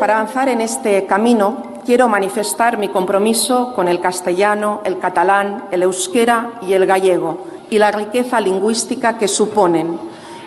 para 0.00 0.18
avanzar 0.18 0.48
en 0.48 0.62
este 0.62 1.04
camino, 1.04 1.62
quiero 1.84 2.08
manifestar 2.08 2.78
mi 2.78 2.88
compromiso 2.88 3.74
con 3.74 3.86
el 3.86 4.00
castellano, 4.00 4.80
el 4.84 4.98
catalán, 4.98 5.64
el 5.70 5.82
euskera 5.82 6.52
y 6.62 6.72
el 6.72 6.86
gallego 6.86 7.46
y 7.68 7.78
la 7.78 7.92
riqueza 7.92 8.40
lingüística 8.40 9.18
que 9.18 9.28
suponen. 9.28 9.98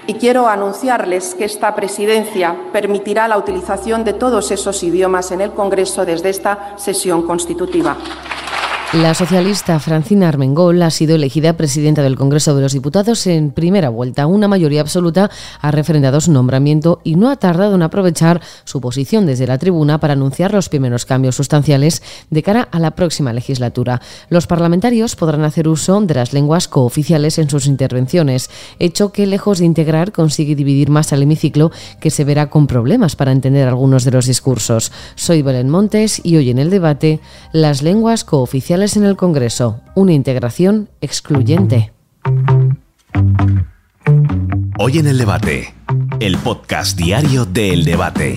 Y 0.08 0.16
quiero 0.16 0.47
anunciarles 0.47 1.36
que 1.36 1.46
esta 1.46 1.76
presidencia 1.76 2.55
permitirá 2.74 3.28
la 3.28 3.38
utilización 3.38 4.04
de 4.04 4.14
todos 4.14 4.50
esos 4.50 4.82
idiomas 4.82 5.32
en 5.32 5.39
el 5.39 5.52
Congreso 5.52 6.04
desde 6.04 6.32
esta 6.32 6.74
sesión 6.78 7.22
constitutiva. 7.22 7.96
La 8.94 9.16
socialista 9.16 9.80
Francina 9.80 10.28
Armengol 10.28 10.80
ha 10.84 10.91
sido 10.91 11.16
elegida 11.16 11.57
presidenta 11.57 12.04
del 12.04 12.16
Congreso 12.16 12.55
de 12.55 12.62
los 12.62 12.73
Diputados 12.73 13.25
en 13.25 13.50
primera 13.50 13.89
vuelta. 13.89 14.28
Una 14.28 14.48
mayoría 14.48 14.82
absoluta 14.82 15.32
ha 15.62 15.71
refrendado 15.71 16.21
su 16.21 16.32
nombramiento 16.32 17.02
y 17.04 17.16
no 17.16 17.32
ha 17.32 17.38
tardado 17.38 17.74
en 17.74 17.82
aprovechar 17.82 18.39
su 18.66 18.82
posición 18.82 19.25
desde 19.25 19.47
la 19.47 19.57
tribuna 19.57 20.00
para 20.00 20.14
anunciar 20.14 20.54
los 20.54 20.69
primeros 20.69 21.06
cambios 21.06 21.36
sustanciales 21.36 22.04
de 22.29 22.43
cara 22.43 22.69
a 22.71 22.78
la 22.78 22.92
próxima 22.92 23.33
legislatura. 23.33 24.00
Los 24.29 24.46
parlamentarios 24.46 25.16
podrán 25.16 25.44
hacer 25.44 25.68
uso 25.68 26.00
de 26.02 26.14
las 26.14 26.32
lenguas 26.32 26.68
cooficiales 26.68 27.39
en 27.39 27.50
sus 27.50 27.66
intervenciones, 27.66 28.52
hecho 28.78 29.11
que 29.11 29.25
lejos 29.25 29.57
de 29.57 29.66
integrar 29.66 30.11
consigue 30.11 30.54
dividir 30.54 30.91
más 30.91 31.11
al 31.14 31.24
hemiciclo 31.24 31.71
que 32.00 32.11
se 32.11 32.25
verá 32.25 32.52
con 32.52 32.67
problemas 32.67 33.16
para 33.16 33.31
entender 33.31 33.67
algunos 33.67 34.03
de 34.03 34.11
los 34.11 34.28
discursos. 34.28 34.91
Soy 35.16 35.41
Belén 35.41 35.72
Montes 35.72 36.22
y 36.23 36.36
hoy 36.36 36.52
en 36.52 36.59
el 36.59 36.69
debate 36.69 37.22
las 37.53 37.81
lenguas 37.81 38.23
cooficiales 38.23 38.83
en 38.83 39.05
el 39.05 39.16
Congreso, 39.16 39.80
una 39.95 40.11
integración 40.11 40.89
excluyente. 41.00 41.94
Hoy 44.78 44.97
en 44.97 45.08
el 45.08 45.17
debate, 45.17 45.73
el 46.19 46.38
podcast 46.38 46.97
diario 46.97 47.45
del 47.45 47.86
debate. 47.86 48.36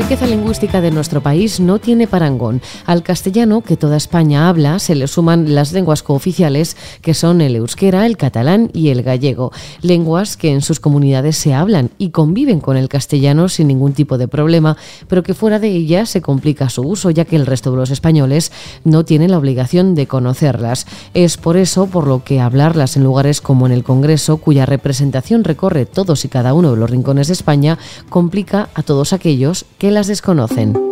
Riqueza 0.00 0.26
lingüística 0.26 0.80
de 0.80 0.90
nuestro 0.90 1.20
país 1.20 1.60
no 1.60 1.78
tiene 1.78 2.06
parangón. 2.06 2.62
Al 2.86 3.02
castellano, 3.02 3.60
que 3.60 3.76
toda 3.76 3.98
España 3.98 4.48
habla, 4.48 4.78
se 4.78 4.94
le 4.94 5.06
suman 5.06 5.54
las 5.54 5.72
lenguas 5.72 6.02
cooficiales, 6.02 6.74
que 7.02 7.12
son 7.12 7.42
el 7.42 7.54
euskera, 7.54 8.06
el 8.06 8.16
catalán 8.16 8.70
y 8.72 8.88
el 8.88 9.02
gallego. 9.02 9.52
Lenguas 9.82 10.38
que 10.38 10.52
en 10.52 10.62
sus 10.62 10.80
comunidades 10.80 11.36
se 11.36 11.52
hablan 11.52 11.90
y 11.98 12.10
conviven 12.10 12.60
con 12.60 12.78
el 12.78 12.88
castellano 12.88 13.50
sin 13.50 13.68
ningún 13.68 13.92
tipo 13.92 14.16
de 14.16 14.26
problema, 14.26 14.78
pero 15.06 15.22
que 15.22 15.34
fuera 15.34 15.58
de 15.58 15.68
ellas 15.68 16.08
se 16.08 16.22
complica 16.22 16.70
su 16.70 16.80
uso, 16.80 17.10
ya 17.10 17.26
que 17.26 17.36
el 17.36 17.44
resto 17.44 17.70
de 17.70 17.76
los 17.76 17.90
españoles 17.90 18.52
no 18.84 19.04
tienen 19.04 19.30
la 19.30 19.38
obligación 19.38 19.94
de 19.94 20.06
conocerlas. 20.06 20.86
Es 21.12 21.36
por 21.36 21.58
eso 21.58 21.88
por 21.88 22.06
lo 22.06 22.24
que 22.24 22.40
hablarlas 22.40 22.96
en 22.96 23.04
lugares 23.04 23.42
como 23.42 23.66
en 23.66 23.72
el 23.72 23.84
Congreso, 23.84 24.38
cuya 24.38 24.64
representación 24.64 25.44
recorre 25.44 25.84
todos 25.84 26.24
y 26.24 26.28
cada 26.28 26.54
uno 26.54 26.70
de 26.70 26.78
los 26.78 26.88
rincones 26.88 27.26
de 27.26 27.34
España, 27.34 27.78
complica 28.08 28.70
a 28.72 28.82
todos 28.82 29.12
aquellos 29.12 29.66
que 29.76 29.89
las 29.90 30.06
desconocen. 30.06 30.89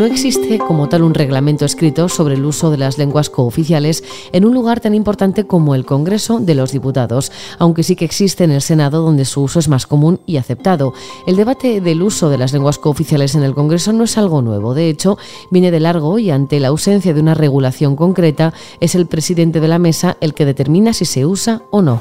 No 0.00 0.06
existe 0.06 0.56
como 0.56 0.88
tal 0.88 1.02
un 1.02 1.12
reglamento 1.12 1.66
escrito 1.66 2.08
sobre 2.08 2.34
el 2.34 2.46
uso 2.46 2.70
de 2.70 2.78
las 2.78 2.96
lenguas 2.96 3.28
cooficiales 3.28 4.02
en 4.32 4.46
un 4.46 4.54
lugar 4.54 4.80
tan 4.80 4.94
importante 4.94 5.46
como 5.46 5.74
el 5.74 5.84
Congreso 5.84 6.40
de 6.40 6.54
los 6.54 6.72
Diputados, 6.72 7.30
aunque 7.58 7.82
sí 7.82 7.96
que 7.96 8.06
existe 8.06 8.44
en 8.44 8.50
el 8.50 8.62
Senado 8.62 9.02
donde 9.02 9.26
su 9.26 9.42
uso 9.42 9.58
es 9.58 9.68
más 9.68 9.86
común 9.86 10.18
y 10.24 10.38
aceptado. 10.38 10.94
El 11.26 11.36
debate 11.36 11.82
del 11.82 12.00
uso 12.00 12.30
de 12.30 12.38
las 12.38 12.54
lenguas 12.54 12.78
cooficiales 12.78 13.34
en 13.34 13.42
el 13.42 13.52
Congreso 13.52 13.92
no 13.92 14.04
es 14.04 14.16
algo 14.16 14.40
nuevo, 14.40 14.72
de 14.72 14.88
hecho, 14.88 15.18
viene 15.50 15.70
de 15.70 15.80
largo 15.80 16.18
y 16.18 16.30
ante 16.30 16.60
la 16.60 16.68
ausencia 16.68 17.12
de 17.12 17.20
una 17.20 17.34
regulación 17.34 17.94
concreta, 17.94 18.54
es 18.80 18.94
el 18.94 19.06
presidente 19.06 19.60
de 19.60 19.68
la 19.68 19.78
mesa 19.78 20.16
el 20.22 20.32
que 20.32 20.46
determina 20.46 20.94
si 20.94 21.04
se 21.04 21.26
usa 21.26 21.60
o 21.70 21.82
no. 21.82 21.98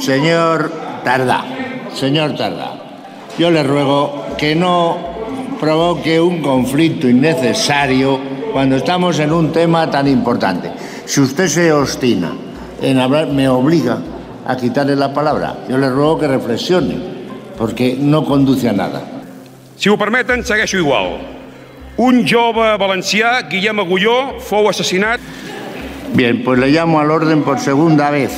Señor 0.00 0.72
Tarda, 1.04 1.44
señor 1.94 2.34
Tarda, 2.34 3.06
yo 3.38 3.52
le 3.52 3.62
ruego 3.62 4.24
que 4.36 4.56
no 4.56 5.19
provoque 5.58 6.20
un 6.20 6.42
conflicto 6.42 7.08
innecesario 7.08 8.18
cuando 8.52 8.76
estamos 8.76 9.18
en 9.18 9.32
un 9.32 9.52
tema 9.52 9.90
tan 9.90 10.06
importante. 10.06 10.70
Si 11.06 11.20
usted 11.20 11.48
se 11.48 11.72
obstina 11.72 12.32
en 12.82 12.98
hablar, 12.98 13.28
me 13.28 13.48
obliga 13.48 13.98
a 14.46 14.56
quitarle 14.56 14.96
la 14.96 15.12
palabra. 15.12 15.64
Yo 15.68 15.78
le 15.78 15.88
ruego 15.90 16.18
que 16.18 16.28
reflexione, 16.28 16.96
porque 17.56 17.96
no 17.98 18.24
conduce 18.24 18.68
a 18.68 18.72
nada. 18.72 19.02
Si 19.76 19.88
ho 19.88 19.96
permeten, 19.96 20.44
segueixo 20.44 20.76
igual. 20.76 21.18
Un 21.96 22.26
jove 22.26 22.76
valencià, 22.78 23.42
Guillem 23.48 23.80
Agulló, 23.80 24.40
fou 24.40 24.68
assassinat... 24.68 25.20
Bien, 26.12 26.42
pues 26.42 26.58
le 26.58 26.68
llamo 26.68 26.98
al 26.98 27.10
orden 27.10 27.42
por 27.42 27.58
segunda 27.60 28.10
vez. 28.10 28.32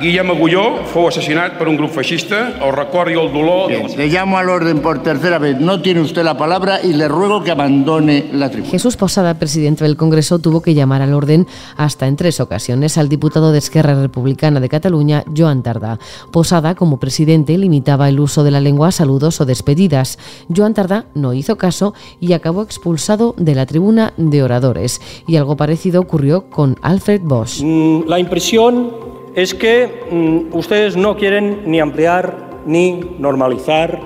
Guillem 0.00 0.30
Agulló 0.30 0.84
fue 0.86 1.08
asesinado 1.08 1.56
por 1.58 1.68
un 1.68 1.76
grupo 1.76 1.94
fascista. 1.94 2.54
El 2.60 2.72
record 2.72 3.08
el 3.08 3.32
dolor... 3.32 3.70
le 3.70 4.06
llamo 4.08 4.38
al 4.38 4.48
orden 4.48 4.80
por 4.80 5.02
tercera 5.02 5.38
vez. 5.38 5.60
No 5.60 5.80
tiene 5.80 6.00
usted 6.00 6.22
la 6.24 6.36
palabra 6.36 6.80
y 6.82 6.92
le 6.92 7.08
ruego 7.08 7.42
que 7.42 7.50
abandone 7.50 8.30
la 8.32 8.50
tribuna. 8.50 8.70
Jesús 8.70 8.96
Posada, 8.96 9.34
presidente 9.34 9.84
del 9.84 9.96
Congreso, 9.96 10.38
tuvo 10.38 10.62
que 10.62 10.74
llamar 10.74 11.02
al 11.02 11.14
orden 11.14 11.46
hasta 11.76 12.06
en 12.06 12.16
tres 12.16 12.40
ocasiones 12.40 12.98
al 12.98 13.08
diputado 13.08 13.52
de 13.52 13.58
Esquerra 13.58 13.94
Republicana 13.94 14.60
de 14.60 14.68
Cataluña, 14.68 15.24
Joan 15.36 15.62
Tardá. 15.62 15.98
Posada, 16.30 16.74
como 16.74 16.98
presidente, 16.98 17.56
limitaba 17.56 18.08
el 18.08 18.20
uso 18.20 18.44
de 18.44 18.50
la 18.50 18.60
lengua 18.60 18.88
a 18.88 18.92
saludos 18.92 19.40
o 19.40 19.46
despedidas. 19.46 20.18
Joan 20.54 20.74
Tardá 20.74 21.06
no 21.14 21.34
hizo 21.34 21.56
caso 21.56 21.94
y 22.20 22.32
acabó 22.32 22.62
expulsado 22.62 23.34
de 23.36 23.54
la 23.54 23.66
tribuna 23.66 24.12
de 24.16 24.42
oradores. 24.42 25.00
Y 25.26 25.36
algo 25.36 25.56
parecido 25.56 26.00
ocurrió 26.00 26.50
con 26.50 26.76
Alfred 26.82 27.20
Bosch. 27.22 27.62
Mm, 27.62 28.08
la 28.08 28.18
impresión 28.18 29.01
es 29.34 29.54
que 29.54 29.88
mm, 30.10 30.56
ustedes 30.56 30.96
no 30.96 31.16
quieren 31.16 31.62
ni 31.66 31.80
ampliar 31.80 32.52
ni 32.66 33.00
normalizar 33.18 33.98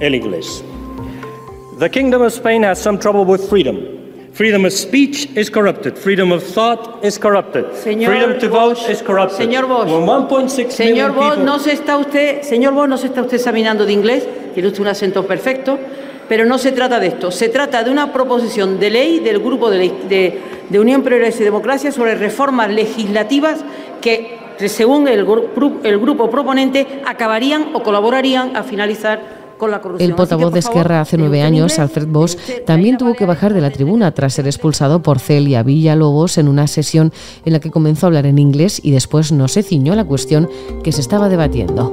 el 0.00 0.14
inglés. 0.14 0.64
The 1.78 1.90
Kingdom 1.90 2.22
of 2.22 2.32
Spain 2.32 2.64
has 2.64 2.78
some 2.78 2.98
trouble 2.98 3.24
with 3.24 3.48
freedom. 3.48 3.98
Freedom 4.32 4.64
of 4.64 4.72
speech 4.72 5.28
is 5.36 5.50
corrupted. 5.50 5.96
Freedom 5.96 6.32
of 6.32 6.44
thought 6.44 7.04
is 7.04 7.18
corrupted. 7.18 7.72
Señor 7.72 8.06
freedom 8.06 8.38
to 8.38 8.48
vote 8.48 8.78
is 8.88 9.02
corrupted. 9.02 9.36
Señor 9.36 9.66
Bosch, 9.66 10.70
señor 10.70 11.12
Bosch, 11.12 11.38
no 11.38 11.58
se 11.58 11.72
está 11.72 11.96
usted, 11.96 12.42
señor 12.42 12.72
Bosch, 12.72 12.88
no 12.88 12.96
se 12.98 13.08
está 13.08 13.22
usted 13.22 13.36
examinando 13.36 13.84
de 13.84 13.92
inglés. 13.92 14.28
Tiene 14.54 14.68
usted 14.68 14.80
un 14.80 14.88
acento 14.88 15.26
perfecto, 15.26 15.78
pero 16.28 16.44
no 16.44 16.56
se 16.58 16.70
trata 16.70 17.00
de 17.00 17.08
esto. 17.08 17.32
Se 17.32 17.48
trata 17.48 17.82
de 17.82 17.90
una 17.90 18.12
proposición 18.12 18.78
de 18.78 18.90
ley 18.90 19.18
del 19.18 19.40
grupo 19.40 19.70
de, 19.70 19.92
de, 20.08 20.38
de 20.68 20.80
Unión 20.80 21.02
Progreso 21.02 21.42
y 21.42 21.44
Democracia 21.44 21.90
sobre 21.90 22.14
reformas 22.14 22.70
legislativas 22.70 23.64
que 24.00 24.37
según 24.66 25.06
el, 25.08 25.26
el 25.84 25.98
grupo 25.98 26.30
proponente, 26.30 27.02
acabarían 27.06 27.74
o 27.74 27.82
colaborarían 27.82 28.56
a 28.56 28.62
finalizar 28.62 29.38
con 29.58 29.70
la 29.70 29.80
corrupción. 29.80 30.08
El 30.08 30.16
portavoz 30.16 30.52
de 30.52 30.60
Esquerra 30.60 31.00
hace 31.00 31.18
nueve 31.18 31.42
años, 31.42 31.78
Alfred 31.78 32.06
Bosch, 32.06 32.36
también 32.64 32.96
tuvo 32.96 33.14
que 33.14 33.26
bajar 33.26 33.52
de 33.52 33.60
la 33.60 33.70
tribuna 33.70 34.12
tras 34.12 34.34
ser 34.34 34.46
expulsado 34.46 35.02
por 35.02 35.18
Celia 35.18 35.62
Villalobos 35.62 36.38
en 36.38 36.48
una 36.48 36.66
sesión 36.66 37.12
en 37.44 37.52
la 37.52 37.60
que 37.60 37.70
comenzó 37.70 38.06
a 38.06 38.08
hablar 38.08 38.26
en 38.26 38.38
inglés 38.38 38.80
y 38.82 38.92
después 38.92 39.32
no 39.32 39.48
se 39.48 39.62
ciñó 39.62 39.92
a 39.92 39.96
la 39.96 40.04
cuestión 40.04 40.48
que 40.82 40.92
se 40.92 41.00
estaba 41.00 41.28
debatiendo. 41.28 41.92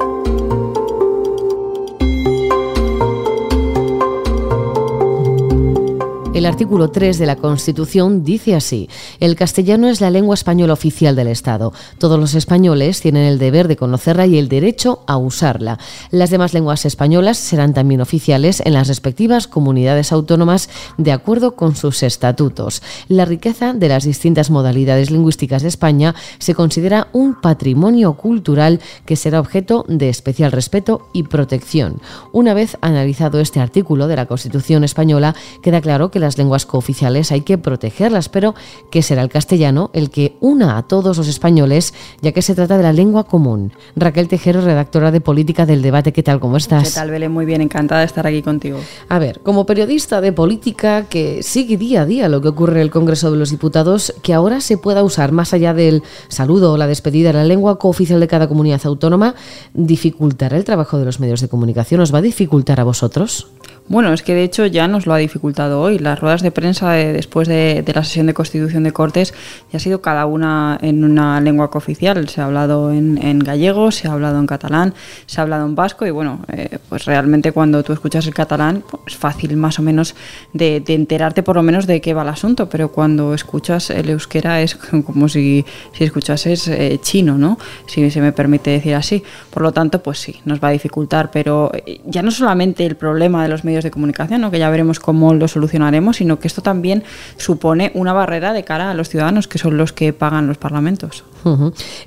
El 6.36 6.46
artículo 6.46 6.90
3 6.90 7.18
de 7.18 7.28
la 7.28 7.38
Constitución 7.38 8.26
dice 8.26 8.56
así, 8.56 8.90
el 9.22 9.38
castellano 9.38 9.88
es 9.88 10.02
la 10.02 10.10
lengua 10.10 10.34
española 10.34 10.74
oficial 10.74 11.16
del 11.16 11.30
Estado. 11.30 11.72
Todos 11.98 12.20
los 12.20 12.34
españoles 12.34 13.00
tienen 13.00 13.24
el 13.24 13.40
deber 13.40 13.70
de 13.70 13.78
conocerla 13.78 14.26
y 14.28 14.38
el 14.38 14.50
derecho 14.50 15.02
a 15.08 15.16
usarla. 15.16 15.80
Las 16.12 16.32
demás 16.32 16.54
lenguas 16.54 16.86
españolas 16.86 17.38
serán 17.38 17.74
también 17.74 18.02
oficiales 18.02 18.62
en 18.66 18.74
las 18.74 18.90
respectivas 18.90 19.48
comunidades 19.48 20.12
autónomas 20.12 20.70
de 20.98 21.14
acuerdo 21.14 21.56
con 21.56 21.78
sus 21.78 22.04
estatutos. 22.04 22.84
La 23.08 23.24
riqueza 23.24 23.72
de 23.72 23.88
las 23.88 24.04
distintas 24.04 24.50
modalidades 24.52 25.12
lingüísticas 25.12 25.62
de 25.62 25.70
España 25.70 26.16
se 26.40 26.54
considera 26.54 27.08
un 27.14 27.40
patrimonio 27.40 28.16
cultural 28.16 28.82
que 29.06 29.16
será 29.16 29.40
objeto 29.40 29.86
de 29.88 30.10
especial 30.10 30.52
respeto 30.52 31.08
y 31.14 31.24
protección. 31.24 32.02
Una 32.34 32.54
vez 32.54 32.78
analizado 32.82 33.40
este 33.40 33.62
artículo 33.62 34.10
de 34.10 34.18
la 34.18 34.26
Constitución 34.26 34.84
española, 34.84 35.34
queda 35.64 35.80
claro 35.80 36.12
que 36.12 36.25
las 36.26 36.38
lenguas 36.38 36.66
cooficiales 36.66 37.32
hay 37.32 37.42
que 37.42 37.58
protegerlas, 37.58 38.30
pero 38.30 38.56
que 38.92 39.02
será 39.02 39.22
el 39.22 39.30
castellano 39.30 39.92
el 39.94 40.10
que 40.10 40.36
una 40.42 40.78
a 40.78 40.84
todos 40.84 41.18
los 41.18 41.28
españoles, 41.28 41.94
ya 42.22 42.32
que 42.32 42.42
se 42.42 42.56
trata 42.56 42.78
de 42.78 42.84
la 42.84 42.94
lengua 42.94 43.26
común. 43.26 43.72
Raquel 43.96 44.28
Tejero, 44.28 44.62
redactora 44.62 45.12
de 45.12 45.22
Política 45.22 45.66
del 45.66 45.82
Debate, 45.82 46.12
¿qué 46.12 46.24
tal? 46.24 46.40
¿Cómo 46.40 46.58
estás? 46.58 46.90
¿Qué 46.90 46.96
tal, 46.96 47.12
Belén? 47.12 47.32
Muy 47.32 47.46
bien, 47.46 47.62
encantada 47.62 48.02
de 48.02 48.08
estar 48.08 48.26
aquí 48.26 48.42
contigo. 48.42 48.80
A 49.08 49.20
ver, 49.20 49.40
como 49.42 49.66
periodista 49.66 50.20
de 50.20 50.34
política 50.34 51.06
que 51.06 51.44
sigue 51.44 51.78
día 51.78 52.02
a 52.02 52.06
día 52.06 52.28
lo 52.28 52.42
que 52.42 52.48
ocurre 52.48 52.76
en 52.76 52.82
el 52.82 52.92
Congreso 52.92 53.32
de 53.32 53.38
los 53.38 53.52
Diputados, 53.52 54.14
que 54.24 54.34
ahora 54.34 54.62
se 54.62 54.78
pueda 54.78 55.04
usar 55.04 55.32
más 55.32 55.54
allá 55.54 55.74
del 55.74 56.02
saludo 56.28 56.74
o 56.74 56.78
la 56.78 56.88
despedida, 56.88 57.34
la 57.34 57.44
lengua 57.44 57.78
cooficial 57.78 58.20
de 58.20 58.28
cada 58.28 58.48
comunidad 58.48 58.82
autónoma, 58.86 59.36
¿dificultará 59.74 60.58
el 60.58 60.66
trabajo 60.66 60.98
de 60.98 61.06
los 61.06 61.20
medios 61.20 61.42
de 61.42 61.50
comunicación? 61.50 62.02
¿Os 62.02 62.14
va 62.14 62.20
a 62.20 62.24
dificultar 62.24 62.80
a 62.80 62.84
vosotros? 62.84 63.48
Bueno, 63.88 64.14
es 64.14 64.24
que 64.24 64.34
de 64.34 64.44
hecho 64.44 64.66
ya 64.66 64.88
nos 64.88 65.06
lo 65.06 65.14
ha 65.14 65.18
dificultado 65.18 65.80
hoy. 65.80 66.00
Las 66.00 66.20
ruedas 66.20 66.42
de 66.42 66.50
prensa 66.50 66.94
después 66.94 67.48
de, 67.48 67.84
la 67.94 68.04
sesión 68.04 68.26
de 68.26 68.34
constitución 68.34 68.82
de 68.82 68.92
Cortes 68.92 69.32
ya 69.72 69.78
ha 69.78 69.80
sido 69.80 70.02
cada 70.02 70.26
una 70.26 70.80
en 70.82 71.04
una 71.04 71.40
lengua 71.40 71.70
cooficial. 71.70 72.28
Se 72.28 72.42
ha 72.42 72.46
hablado 72.46 72.92
en, 72.92 73.40
gallego, 73.40 73.92
se 73.92 74.08
ha 74.08 74.14
hablado 74.14 74.40
en 74.40 74.48
catalán, 74.48 74.96
se 75.28 75.40
ha 75.40 75.44
hablado 75.44 75.68
en 75.68 75.76
vasco 75.76 76.04
y 76.08 76.10
bueno, 76.10 76.40
eh, 76.52 76.80
pues 76.90 77.06
realmente 77.06 77.52
cuando 77.52 77.84
tú 77.84 77.94
escuchas 77.94 78.26
el 78.26 78.34
catalán 78.34 78.84
pues 78.90 79.04
es 79.06 79.18
fácil 79.18 79.56
más 79.56 79.78
o 79.78 79.84
menos 79.84 80.16
de, 80.52 80.84
enterarte 80.88 81.44
por 81.44 81.56
lo 81.56 81.62
menos 81.62 81.86
de 81.86 82.02
qué 82.02 82.16
va 82.16 82.24
el 82.24 82.30
asunto, 82.30 82.68
pero 82.68 82.92
cuando 82.92 83.36
escuchas 83.36 83.92
el 83.92 84.10
euskera 84.10 84.62
es 84.62 84.76
como 85.06 85.30
si, 85.30 85.64
si 85.94 86.04
escuchases 86.04 86.68
eh, 86.70 86.98
chino, 87.04 87.38
¿no? 87.38 87.60
Si 87.86 88.10
se 88.10 88.20
me 88.20 88.32
permite 88.32 88.72
decir 88.72 88.96
así. 88.96 89.24
Por 89.52 89.62
lo 89.62 89.72
tanto, 89.72 90.02
pues 90.02 90.18
sí, 90.18 90.42
nos 90.46 90.60
va 90.60 90.70
a 90.70 90.72
dificultar, 90.72 91.30
pero 91.30 91.72
eh, 91.86 92.02
ya 92.06 92.24
no 92.24 92.32
solamente 92.32 92.84
el 92.84 92.96
problema 92.96 93.44
de 93.44 93.50
los 93.50 93.64
medios 93.64 93.75
de 93.84 93.92
comunicación, 93.92 94.42
¿no? 94.42 94.52
que 94.52 94.60
ya 94.60 94.70
veremos 94.70 95.00
cómo 95.00 95.34
lo 95.34 95.48
solucionaremos, 95.48 96.18
sino 96.18 96.40
que 96.40 96.48
esto 96.48 96.62
también 96.62 97.04
supone 97.38 97.92
una 97.94 98.14
barrera 98.14 98.54
de 98.54 98.64
cara 98.64 98.92
a 98.92 98.94
los 98.94 99.10
ciudadanos, 99.10 99.48
que 99.48 99.58
son 99.58 99.78
los 99.78 99.94
que 99.94 100.14
pagan 100.14 100.48
los 100.48 100.58
parlamentos. 100.58 101.24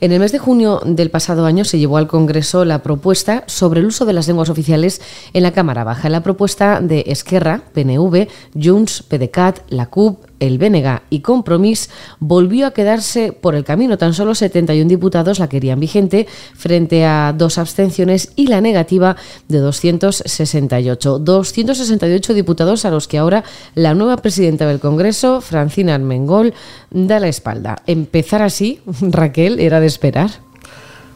En 0.00 0.11
el 0.11 0.19
mes 0.19 0.32
de 0.32 0.41
junio 0.41 0.81
del 0.85 1.11
pasado 1.11 1.47
año 1.47 1.65
se 1.65 1.79
llevó 1.79 1.97
al 1.97 2.09
Congreso 2.09 2.65
la 2.65 2.82
propuesta 2.82 3.44
sobre 3.47 3.81
el 3.81 3.87
uso 3.87 4.05
de 4.05 4.12
las 4.12 4.26
lenguas 4.26 4.49
oficiales 4.49 5.00
en 5.32 5.44
la 5.44 5.53
Cámara 5.53 5.85
Baja. 5.85 6.09
La 6.09 6.25
propuesta 6.25 6.81
de 6.81 7.05
Esquerra, 7.06 7.62
PNV, 7.73 8.26
Junts, 8.61 9.05
PDCAT, 9.05 9.61
la 9.69 9.87
CUP, 9.87 10.25
el 10.40 10.58
Bénega 10.58 11.02
y 11.11 11.20
Compromís 11.20 11.90
volvió 12.20 12.67
a 12.67 12.73
quedarse 12.73 13.32
por 13.32 13.55
el 13.55 13.64
camino. 13.64 13.99
Tan 13.99 14.14
solo 14.14 14.35
71 14.35 14.88
diputados 14.88 15.38
la 15.38 15.49
querían 15.49 15.81
vigente 15.81 16.26
frente 16.55 17.05
a 17.05 17.35
dos 17.37 17.58
abstenciones 17.58 18.32
y 18.37 18.46
la 18.46 18.61
negativa 18.61 19.17
de 19.49 19.58
268. 19.58 21.19
268 21.19 22.35
diputados 22.35 22.85
a 22.85 22.90
los 22.90 23.08
que 23.08 23.19
ahora 23.19 23.44
la 23.75 23.94
nueva 23.94 24.19
presidenta 24.19 24.67
del 24.67 24.81
Congreso, 24.81 25.40
Francina 25.40 25.94
Armengol, 25.94 26.55
da 26.91 27.20
la 27.20 27.29
espalda. 27.29 27.82
Empezar 27.87 28.43
así, 28.43 28.81
Raquel, 29.00 29.61
era 29.61 29.81
de 29.81 29.87
esperar. 29.87 30.31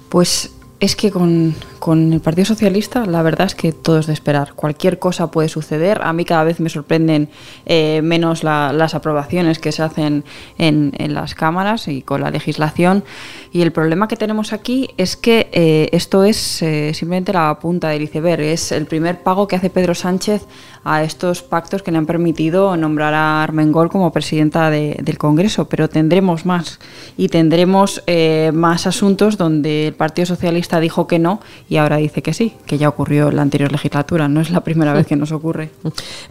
Pues 0.08 0.50
es 0.82 0.96
que 0.96 1.12
con, 1.12 1.54
el 2.12 2.20
Partido 2.20 2.44
Socialista 2.44 3.06
la 3.06 3.22
verdad 3.22 3.46
es 3.46 3.54
que 3.54 3.70
todo 3.70 4.00
es 4.00 4.08
de 4.08 4.12
esperar. 4.12 4.54
Cualquier 4.54 4.98
cosa 4.98 5.30
puede 5.30 5.48
suceder. 5.48 6.00
A 6.02 6.12
mí 6.12 6.24
cada 6.24 6.42
vez 6.42 6.58
me 6.58 6.68
sorprenden 6.68 7.28
eh, 7.66 8.00
menos 8.02 8.42
las 8.42 8.94
aprobaciones 8.96 9.60
que 9.60 9.70
se 9.70 9.84
hacen 9.84 10.24
en, 10.58 10.92
las 11.14 11.36
cámaras 11.36 11.86
y 11.86 12.02
con 12.02 12.20
la 12.20 12.30
legislación. 12.30 13.04
Y 13.52 13.62
el 13.62 13.70
problema 13.70 14.08
que 14.08 14.16
tenemos 14.16 14.52
aquí 14.52 14.88
es 14.96 15.16
que 15.16 15.48
eh, 15.52 15.88
esto 15.92 16.24
es 16.24 16.62
eh, 16.62 16.92
simplemente 16.94 17.32
la 17.32 17.56
punta 17.60 17.90
del 17.90 18.02
iceberg. 18.02 18.40
Es 18.40 18.72
el 18.72 18.86
primer 18.86 19.22
pago 19.22 19.46
que 19.46 19.54
hace 19.54 19.70
Pedro 19.70 19.94
Sánchez 19.94 20.48
a 20.84 21.02
estos 21.02 21.42
pactos 21.42 21.82
que 21.82 21.92
le 21.92 21.98
han 21.98 22.06
permitido 22.06 22.76
nombrar 22.76 23.14
a 23.14 23.42
Armengol 23.42 23.90
como 23.90 24.12
presidenta 24.12 24.70
del 24.70 25.18
Congreso. 25.18 25.66
Pero 25.68 25.88
tendremos 25.88 26.46
más 26.46 26.78
y 27.16 27.28
tendremos 27.28 28.02
más 28.52 28.86
asuntos 28.86 29.36
donde 29.36 29.88
el 29.88 29.94
Partido 29.94 30.26
Socialista 30.26 30.80
dijo 30.80 31.06
que 31.06 31.18
no 31.18 31.40
y 31.68 31.76
ahora 31.76 31.96
dice 31.96 32.22
que 32.22 32.34
sí, 32.34 32.54
que 32.66 32.78
ya 32.78 32.88
ocurrió 32.88 33.28
en 33.28 33.36
la 33.36 33.42
anterior 33.42 33.70
legislatura. 33.70 34.28
No 34.28 34.40
es 34.40 34.50
la 34.50 34.60
primera 34.60 34.92
vez 34.92 35.06
que 35.06 35.16
nos 35.16 35.32
ocurre. 35.32 35.70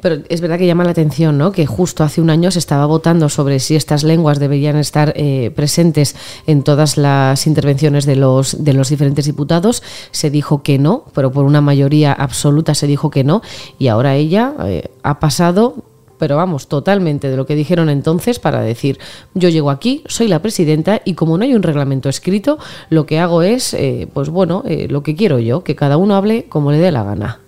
Pero 0.01 0.17
es 0.29 0.41
verdad 0.41 0.57
que 0.57 0.65
llama 0.65 0.83
la 0.83 0.91
atención 0.91 1.37
¿no? 1.37 1.51
que 1.51 1.65
justo 1.65 2.03
hace 2.03 2.21
un 2.21 2.29
año 2.29 2.51
se 2.51 2.59
estaba 2.59 2.85
votando 2.85 3.29
sobre 3.29 3.59
si 3.59 3.75
estas 3.75 4.03
lenguas 4.03 4.39
deberían 4.39 4.77
estar 4.77 5.13
eh, 5.15 5.51
presentes 5.55 6.15
en 6.47 6.63
todas 6.63 6.97
las 6.97 7.47
intervenciones 7.47 8.05
de 8.05 8.15
los, 8.15 8.63
de 8.63 8.73
los 8.73 8.89
diferentes 8.89 9.25
diputados. 9.25 9.83
Se 10.11 10.29
dijo 10.29 10.63
que 10.63 10.79
no, 10.79 11.05
pero 11.13 11.31
por 11.31 11.45
una 11.45 11.61
mayoría 11.61 12.13
absoluta 12.13 12.75
se 12.75 12.87
dijo 12.87 13.09
que 13.09 13.23
no. 13.23 13.41
Y 13.79 13.87
ahora 13.87 14.15
ella 14.15 14.40
eh, 14.65 14.91
ha 15.03 15.19
pasado 15.19 15.83
pero 16.21 16.35
vamos, 16.35 16.67
totalmente 16.67 17.31
de 17.31 17.35
lo 17.35 17.47
que 17.47 17.55
dijeron 17.55 17.89
entonces 17.89 18.37
para 18.37 18.61
decir, 18.61 18.99
yo 19.33 19.49
llego 19.49 19.71
aquí, 19.71 20.03
soy 20.05 20.27
la 20.27 20.39
presidenta 20.39 21.01
y 21.03 21.15
como 21.15 21.35
no 21.35 21.45
hay 21.45 21.55
un 21.55 21.63
reglamento 21.63 22.09
escrito, 22.09 22.59
lo 22.91 23.07
que 23.07 23.17
hago 23.17 23.41
es, 23.41 23.73
eh, 23.73 24.07
pues 24.13 24.29
bueno, 24.29 24.61
eh, 24.67 24.87
lo 24.87 25.01
que 25.01 25.15
quiero 25.15 25.39
yo, 25.39 25.63
que 25.63 25.75
cada 25.75 25.97
uno 25.97 26.15
hable 26.15 26.43
como 26.43 26.71
le 26.71 26.77
dé 26.77 26.91
la 26.91 27.03
gana. 27.03 27.39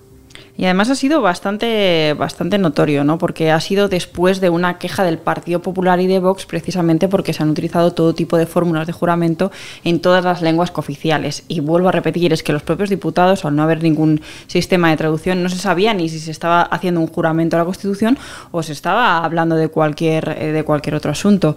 Y 0.55 0.65
además 0.65 0.89
ha 0.91 0.95
sido 0.95 1.21
bastante, 1.21 2.13
bastante 2.17 2.59
notorio, 2.59 3.03
¿no? 3.03 3.17
Porque 3.17 3.51
ha 3.51 3.59
sido 3.59 3.87
después 3.87 4.39
de 4.39 4.51
una 4.51 4.77
queja 4.77 5.03
del 5.03 5.17
Partido 5.17 5.61
Popular 5.61 5.99
y 5.99 6.05
de 6.05 6.19
Vox, 6.19 6.45
precisamente 6.45 7.07
porque 7.07 7.33
se 7.33 7.41
han 7.41 7.49
utilizado 7.49 7.91
todo 7.93 8.13
tipo 8.13 8.37
de 8.37 8.45
fórmulas 8.45 8.85
de 8.85 8.93
juramento 8.93 9.51
en 9.83 9.99
todas 9.99 10.23
las 10.23 10.43
lenguas 10.43 10.69
cooficiales. 10.69 11.43
Y 11.47 11.59
vuelvo 11.59 11.89
a 11.89 11.91
repetir, 11.91 12.33
es 12.33 12.43
que 12.43 12.53
los 12.53 12.61
propios 12.61 12.91
diputados, 12.91 13.45
al 13.45 13.55
no 13.55 13.63
haber 13.63 13.81
ningún 13.81 14.21
sistema 14.45 14.91
de 14.91 14.97
traducción, 14.97 15.41
no 15.41 15.49
se 15.49 15.57
sabía 15.57 15.93
ni 15.95 16.07
si 16.07 16.19
se 16.19 16.29
estaba 16.29 16.61
haciendo 16.61 16.99
un 17.01 17.07
juramento 17.07 17.55
a 17.55 17.59
la 17.59 17.65
Constitución 17.65 18.17
o 18.51 18.61
se 18.61 18.73
estaba 18.73 19.23
hablando 19.23 19.55
de 19.55 19.69
cualquier, 19.69 20.37
eh, 20.39 20.51
de 20.51 20.63
cualquier 20.63 20.93
otro 20.93 21.11
asunto. 21.11 21.55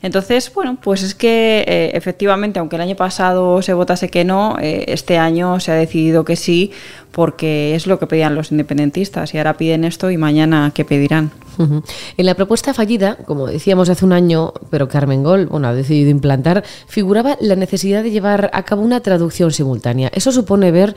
Entonces, 0.00 0.50
bueno, 0.54 0.78
pues 0.80 1.02
es 1.02 1.14
que 1.14 1.64
eh, 1.66 1.90
efectivamente, 1.92 2.58
aunque 2.60 2.76
el 2.76 2.82
año 2.82 2.96
pasado 2.96 3.60
se 3.60 3.74
votase 3.74 4.08
que 4.08 4.24
no, 4.24 4.56
eh, 4.58 4.86
este 4.88 5.18
año 5.18 5.60
se 5.60 5.72
ha 5.72 5.74
decidido 5.74 6.24
que 6.24 6.36
sí, 6.36 6.72
porque 7.18 7.74
es 7.74 7.88
lo 7.88 7.98
que 7.98 8.06
pedían 8.06 8.36
los 8.36 8.52
independentistas 8.52 9.34
y 9.34 9.38
ahora 9.38 9.56
piden 9.56 9.82
esto 9.82 10.12
y 10.12 10.16
mañana 10.16 10.70
qué 10.72 10.84
pedirán. 10.84 11.32
En 11.58 12.26
la 12.26 12.34
propuesta 12.34 12.72
fallida, 12.72 13.16
como 13.26 13.46
decíamos 13.46 13.88
hace 13.88 14.04
un 14.04 14.12
año, 14.12 14.52
pero 14.70 14.88
Carmen 14.88 15.22
Gol 15.22 15.46
bueno, 15.46 15.68
ha 15.68 15.74
decidido 15.74 16.10
implantar, 16.10 16.64
figuraba 16.86 17.36
la 17.40 17.56
necesidad 17.56 18.02
de 18.02 18.10
llevar 18.10 18.50
a 18.52 18.62
cabo 18.64 18.82
una 18.82 19.00
traducción 19.00 19.50
simultánea. 19.50 20.10
Eso 20.14 20.32
supone 20.32 20.70
ver, 20.70 20.94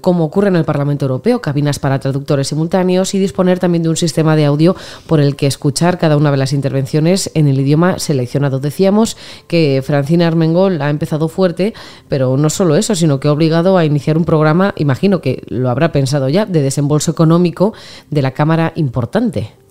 cómo 0.00 0.24
ocurre 0.24 0.48
en 0.48 0.56
el 0.56 0.64
Parlamento 0.64 1.06
Europeo, 1.06 1.40
cabinas 1.40 1.78
para 1.78 1.98
traductores 1.98 2.48
simultáneos 2.48 3.14
y 3.14 3.18
disponer 3.18 3.58
también 3.58 3.82
de 3.82 3.88
un 3.88 3.96
sistema 3.96 4.36
de 4.36 4.44
audio 4.44 4.76
por 5.06 5.20
el 5.20 5.36
que 5.36 5.46
escuchar 5.46 5.98
cada 5.98 6.16
una 6.16 6.30
de 6.30 6.36
las 6.36 6.52
intervenciones 6.52 7.30
en 7.34 7.48
el 7.48 7.58
idioma 7.58 7.98
seleccionado. 7.98 8.60
Decíamos 8.60 9.16
que 9.46 9.82
Francina 9.84 10.26
Armengol 10.26 10.80
ha 10.80 10.90
empezado 10.90 11.28
fuerte, 11.28 11.74
pero 12.08 12.36
no 12.36 12.50
solo 12.50 12.76
eso, 12.76 12.94
sino 12.94 13.20
que 13.20 13.28
ha 13.28 13.32
obligado 13.32 13.76
a 13.76 13.84
iniciar 13.84 14.16
un 14.16 14.24
programa, 14.24 14.74
imagino 14.76 15.20
que 15.20 15.42
lo 15.48 15.70
habrá 15.70 15.92
pensado 15.92 16.28
ya, 16.28 16.46
de 16.46 16.62
desembolso 16.62 17.10
económico 17.10 17.74
de 18.10 18.22
la 18.22 18.32
Cámara 18.32 18.72
importante. 18.76 19.63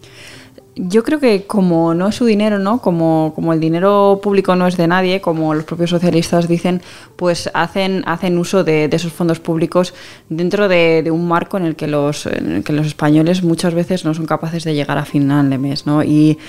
Yo 0.75 1.03
creo 1.03 1.19
que 1.19 1.43
como 1.45 1.93
no 1.93 2.07
es 2.07 2.15
su 2.15 2.25
dinero, 2.25 2.57
¿no? 2.57 2.81
Como, 2.81 3.33
como 3.35 3.53
el 3.53 3.59
dinero 3.59 4.19
público 4.23 4.55
no 4.55 4.65
es 4.65 4.75
de 4.75 4.87
nadie, 4.87 5.21
como 5.21 5.53
los 5.53 5.65
propios 5.65 5.91
socialistas 5.91 6.47
dicen, 6.47 6.81
pues 7.15 7.49
hacen, 7.53 8.03
hacen 8.07 8.37
uso 8.39 8.63
de, 8.63 8.89
esos 8.91 9.13
fondos 9.13 9.39
públicos 9.39 9.93
dentro 10.29 10.67
de, 10.67 11.07
un 11.11 11.27
marco 11.27 11.57
en 11.57 11.65
el, 11.65 11.75
que 11.75 11.85
los, 11.85 12.27
que 12.65 12.73
los 12.73 12.87
españoles 12.87 13.43
muchas 13.43 13.75
veces 13.75 14.03
no 14.03 14.15
son 14.15 14.25
capaces 14.25 14.63
de 14.63 14.73
llegar 14.73 14.97
a 14.97 15.05
final 15.05 15.49
de 15.51 15.59
mes, 15.59 15.85
¿no? 15.85 16.03
Y 16.03 16.39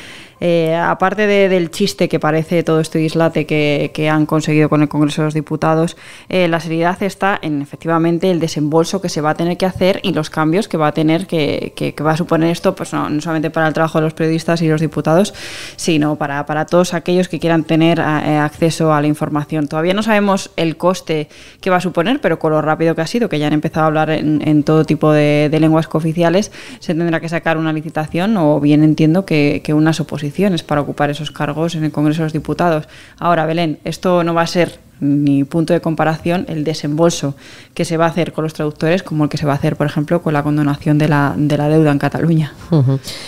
eh, 0.40 0.74
aparte 0.74 1.26
del 1.26 1.70
chiste 1.70 2.08
que 2.08 2.20
parece 2.20 2.62
todo 2.62 2.80
este 2.80 2.98
dislate 2.98 3.46
que, 3.46 4.10
han 4.10 4.26
conseguido 4.26 4.68
con 4.68 4.82
el 4.82 4.88
Congreso 4.88 5.22
de 5.22 5.26
los 5.26 5.34
Diputados, 5.34 5.96
eh, 6.28 6.48
la 6.48 6.60
seriedad 6.60 7.02
está 7.02 7.38
en 7.40 7.62
efectivamente 7.62 8.30
el 8.30 8.40
desembolso 8.40 9.00
que 9.00 9.08
se 9.08 9.20
va 9.20 9.30
a 9.30 9.34
tener 9.34 9.56
que 9.56 9.66
hacer 9.66 10.00
y 10.02 10.12
los 10.12 10.30
cambios 10.30 10.68
que 10.68 10.76
va 10.76 10.88
a 10.88 10.92
tener 10.92 11.26
que, 11.26 11.94
va 12.04 12.12
a 12.12 12.16
suponer 12.16 12.50
esto, 12.50 12.74
pues 12.74 12.92
no, 12.92 13.08
solamente 13.20 13.50
para 13.50 13.68
el 13.68 13.74
trabajo 13.74 13.98
de 13.98 14.04
los 14.04 14.14
periodistas 14.14 14.60
y 14.62 14.68
los 14.68 14.80
diputados, 14.80 15.34
sino 15.76 16.16
para, 16.16 16.44
todos 16.66 16.94
aquellos 16.94 17.28
que 17.28 17.38
quieran 17.38 17.64
tener 17.64 17.98
eh, 17.98 18.02
acceso 18.02 18.92
a 18.92 19.00
la 19.00 19.06
información. 19.06 19.68
Todavía 19.68 19.94
no 19.94 20.02
sabemos 20.02 20.50
el 20.56 20.76
coste 20.76 21.28
que 21.60 21.70
va 21.70 21.76
a 21.76 21.80
suponer, 21.80 22.20
pero 22.20 22.38
con 22.38 22.52
lo 22.52 22.62
rápido 22.62 22.94
que 22.94 23.00
ha 23.00 23.06
sido, 23.06 23.28
que 23.28 23.38
ya 23.38 23.46
han 23.46 23.52
empezado 23.52 23.84
a 23.84 23.86
hablar 23.88 24.10
en, 24.10 24.62
todo 24.64 24.84
tipo 24.84 25.12
de, 25.12 25.48
lenguas 25.60 25.88
cooficiales, 25.88 26.52
se 26.80 26.94
tendrá 26.94 27.20
que 27.20 27.28
sacar 27.28 27.56
una 27.56 27.72
licitación 27.72 28.36
o 28.36 28.60
bien 28.60 28.82
entiendo 28.82 29.24
que, 29.24 29.62
que 29.64 29.72
unas 29.74 30.00
para 30.62 30.80
ocupar 30.80 31.10
esos 31.10 31.30
cargos 31.30 31.74
en 31.74 31.84
el 31.84 31.92
Congreso 31.92 32.22
de 32.22 32.26
los 32.26 32.32
Diputados. 32.32 32.88
Ahora, 33.18 33.46
Belén, 33.46 33.78
esto 33.84 34.24
no 34.24 34.34
va 34.34 34.42
a 34.42 34.46
ser 34.46 34.78
mi 35.00 35.44
punto 35.44 35.72
de 35.72 35.80
comparación 35.80 36.46
el 36.48 36.64
desembolso 36.64 37.34
que 37.74 37.84
se 37.84 37.96
va 37.96 38.06
a 38.06 38.08
hacer 38.08 38.32
con 38.32 38.44
los 38.44 38.54
traductores 38.54 39.02
como 39.02 39.24
el 39.24 39.30
que 39.30 39.36
se 39.36 39.46
va 39.46 39.52
a 39.52 39.56
hacer, 39.56 39.76
por 39.76 39.86
ejemplo, 39.86 40.22
con 40.22 40.32
la 40.32 40.42
condonación 40.42 40.98
de 40.98 41.08
la, 41.08 41.34
de 41.36 41.56
la 41.58 41.68
deuda 41.68 41.90
en 41.90 41.98
Cataluña. 41.98 42.54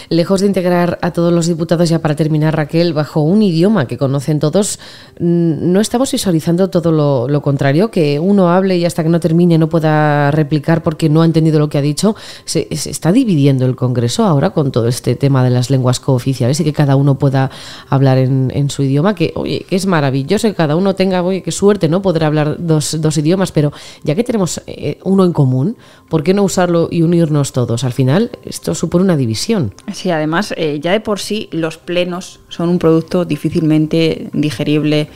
Lejos 0.08 0.40
de 0.40 0.46
integrar 0.46 0.98
a 1.02 1.10
todos 1.10 1.32
los 1.32 1.46
diputados, 1.46 1.88
ya 1.88 1.98
para 1.98 2.14
terminar, 2.14 2.56
Raquel, 2.56 2.92
bajo 2.92 3.20
un 3.20 3.42
idioma 3.42 3.86
que 3.86 3.98
conocen 3.98 4.38
todos, 4.38 4.78
mm, 5.18 5.72
no 5.72 5.80
estamos 5.80 6.12
visualizando 6.12 6.70
todo 6.70 6.92
lo, 6.92 7.42
contrario, 7.42 7.90
que 7.90 8.18
uno 8.18 8.50
hable 8.50 8.76
y 8.76 8.84
hasta 8.84 9.02
que 9.02 9.08
no 9.08 9.20
termine 9.20 9.58
no 9.58 9.68
pueda 9.68 10.30
replicar 10.30 10.82
porque 10.82 11.08
no 11.08 11.22
ha 11.22 11.24
entendido 11.24 11.58
lo 11.58 11.68
que 11.68 11.78
ha 11.78 11.82
dicho. 11.82 12.16
Se, 12.44 12.68
está 12.70 13.12
dividiendo 13.12 13.66
el 13.66 13.76
Congreso 13.76 14.24
ahora 14.24 14.50
con 14.50 14.72
todo 14.72 14.88
este 14.88 15.16
tema 15.16 15.44
de 15.44 15.50
las 15.50 15.70
lenguas 15.70 16.00
cooficiales 16.00 16.60
y 16.60 16.64
que 16.64 16.72
cada 16.72 16.96
uno 16.96 17.18
pueda 17.18 17.50
hablar 17.88 18.18
en, 18.18 18.50
en 18.54 18.70
su 18.70 18.82
idioma, 18.82 19.14
que, 19.14 19.32
oye, 19.34 19.66
que 19.68 19.76
es 19.76 19.86
maravilloso 19.86 20.48
que 20.48 20.54
cada 20.54 20.76
uno 20.76 20.94
tenga, 20.94 21.22
oye, 21.22 21.42
que 21.42 21.52
suerte, 21.56 21.88
¿no? 21.88 22.02
Poder 22.02 22.24
hablar 22.24 22.56
dos, 22.58 23.00
dos 23.00 23.18
idiomas, 23.18 23.52
pero 23.52 23.72
ya 24.04 24.14
que 24.14 24.24
tenemos 24.24 24.62
eh, 24.66 24.98
uno 25.04 25.24
en 25.24 25.32
común, 25.32 25.76
¿por 26.08 26.22
qué 26.22 26.34
no 26.34 26.42
usarlo 26.42 26.88
y 26.90 27.02
unirnos 27.02 27.52
todos? 27.52 27.84
Al 27.84 27.92
final, 27.92 28.30
esto 28.44 28.74
supone 28.74 29.04
una 29.04 29.16
división. 29.16 29.74
Sí, 29.92 30.10
además, 30.10 30.54
eh, 30.56 30.78
ya 30.80 30.92
de 30.92 31.00
por 31.00 31.20
sí 31.20 31.48
los 31.52 31.78
plenos 31.78 32.40
son 32.48 32.68
un 32.68 32.78
producto 32.78 33.24
difícilmente 33.24 34.30
digerible. 34.32 35.08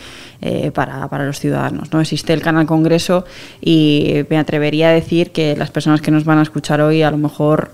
Eh, 0.42 0.70
para, 0.70 1.06
para, 1.10 1.26
los 1.26 1.38
ciudadanos. 1.38 1.92
¿no? 1.92 2.00
Existe 2.00 2.32
el 2.32 2.40
canal 2.40 2.64
Congreso 2.64 3.26
y 3.60 4.24
me 4.30 4.38
atrevería 4.38 4.88
a 4.88 4.92
decir 4.92 5.32
que 5.32 5.54
las 5.54 5.70
personas 5.70 6.00
que 6.00 6.10
nos 6.10 6.24
van 6.24 6.38
a 6.38 6.42
escuchar 6.42 6.80
hoy 6.80 7.02
a 7.02 7.10
lo 7.10 7.18
mejor 7.18 7.72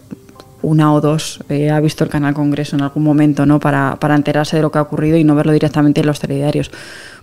una 0.63 0.93
o 0.93 1.01
dos 1.01 1.41
eh, 1.49 1.71
ha 1.71 1.81
visto 1.81 2.05
el 2.05 2.11
canal 2.11 2.35
Congreso 2.35 2.77
en 2.77 2.83
algún 2.83 3.05
momento 3.05 3.47
¿no? 3.47 3.61
Para, 3.61 3.97
para, 4.01 4.15
enterarse 4.15 4.57
de 4.57 4.63
lo 4.63 4.71
que 4.71 4.79
ha 4.79 4.83
ocurrido 4.83 5.17
y 5.17 5.25
no 5.25 5.35
verlo 5.35 5.53
directamente 5.53 6.01
en 6.01 6.07
los 6.07 6.21
telediarios. 6.21 6.71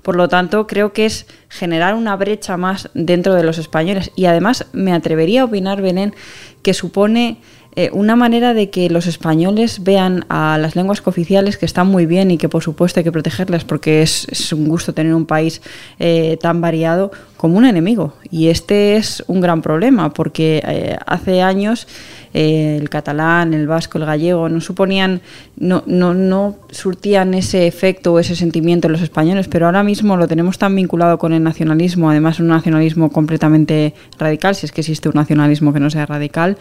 Por 0.02 0.16
lo 0.18 0.28
tanto, 0.28 0.68
creo 0.68 0.92
que 0.92 1.06
es 1.06 1.26
generar 1.50 1.96
una 1.96 2.16
brecha 2.16 2.58
más 2.58 2.90
dentro 2.94 3.34
de 3.36 3.44
los 3.44 3.58
españoles 3.58 4.12
y 4.16 4.26
además 4.26 4.66
me 4.74 4.94
atrevería 4.94 5.42
a 5.42 5.46
opinar, 5.46 5.82
Belén, 5.82 6.14
que 6.62 6.74
supone 6.74 7.40
eh, 7.76 7.90
una 7.92 8.16
manera 8.16 8.54
de 8.54 8.70
que 8.70 8.90
los 8.90 9.08
españoles 9.08 9.84
vean 9.84 10.26
a 10.30 10.60
las 10.60 10.76
lenguas 10.76 11.02
cooficiales 11.02 11.58
que 11.58 11.66
están 11.66 11.88
muy 11.88 12.06
bien 12.06 12.30
y 12.30 12.38
que 12.38 12.48
por 12.48 12.62
supuesto 12.62 13.00
hay 13.00 13.04
que 13.04 13.12
protegerlas 13.12 13.64
porque 13.64 14.04
es, 14.04 14.54
un 14.54 14.68
gusto 14.68 14.94
tener 14.94 15.16
un 15.16 15.26
país 15.26 15.60
eh, 15.98 16.38
tan 16.40 16.62
variado 16.62 17.12
como 17.36 17.58
un 17.58 17.66
enemigo. 17.66 18.14
Y 18.30 18.50
este 18.50 18.96
es 18.96 19.24
un 19.28 19.42
gran 19.42 19.64
problema 19.64 20.14
porque 20.14 20.62
eh, 20.68 20.98
hace 21.08 21.42
años 21.42 21.88
el 22.34 22.90
catalán, 22.90 23.54
el 23.54 23.68
vasco, 23.68 23.98
el 23.98 24.06
gallego 24.06 24.50
no 24.50 24.60
suponían, 24.60 25.22
no, 25.56 25.84
no, 25.86 26.14
no 26.14 26.58
surtían 26.72 27.34
ese 27.34 27.68
efecto 27.68 28.14
o 28.14 28.20
ese 28.20 28.36
sentimiento 28.36 28.88
en 28.88 28.94
los 28.94 29.02
españoles, 29.02 29.48
pero 29.48 29.68
ahora 29.68 29.84
mismo 29.84 30.18
lo 30.18 30.28
tenemos 30.28 30.58
tan 30.58 30.76
vinculado 30.76 31.18
con 31.18 31.34
el 31.34 31.44
nacionalismo, 31.44 32.10
además 32.10 32.40
un 32.40 32.48
nacionalismo 32.48 33.12
completamente 33.12 33.94
radical, 34.18 34.56
si 34.56 34.66
es 34.66 34.72
que 34.72 34.82
existe 34.82 35.10
un 35.10 35.16
nacionalismo 35.16 35.74
que 35.74 35.80
no 35.80 35.90
sea 35.90 36.06
radical, 36.06 36.58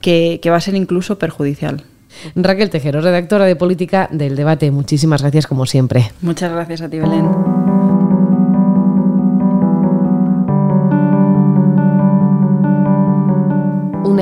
que, 0.00 0.40
que 0.42 0.50
va 0.50 0.56
a 0.56 0.60
ser 0.60 0.74
incluso 0.74 1.18
perjudicial. 1.18 1.84
Raquel 2.36 2.70
Tejero, 2.70 3.00
redactora 3.00 3.46
de 3.46 3.56
política 3.56 4.08
del 4.10 4.36
debate, 4.36 4.70
muchísimas 4.70 5.22
gracias 5.22 5.46
como 5.46 5.66
siempre. 5.66 6.10
Muchas 6.20 6.52
gracias 6.52 6.82
a 6.82 6.88
ti, 6.88 6.98
Belén. 6.98 7.91